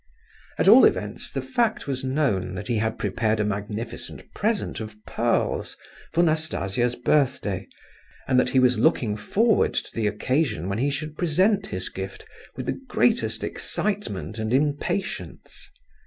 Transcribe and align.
At 0.57 0.67
all 0.67 0.83
events 0.85 1.29
the 1.31 1.43
fact 1.43 1.85
was 1.85 2.03
known 2.03 2.55
that 2.55 2.67
he 2.67 2.77
had 2.77 2.97
prepared 2.97 3.39
a 3.39 3.43
magnificent 3.45 4.33
present 4.33 4.79
of 4.79 4.95
pearls 5.05 5.77
for 6.11 6.23
Nastasia's 6.23 6.95
birthday, 6.95 7.67
and 8.27 8.39
that 8.39 8.49
he 8.49 8.59
was 8.59 8.79
looking 8.79 9.15
forward 9.15 9.75
to 9.75 9.93
the 9.93 10.07
occasion 10.07 10.69
when 10.69 10.79
he 10.79 10.89
should 10.89 11.15
present 11.19 11.67
his 11.67 11.87
gift 11.89 12.25
with 12.55 12.65
the 12.65 12.81
greatest 12.87 13.43
excitement 13.43 14.39
and 14.39 14.55
impatience. 14.55 15.69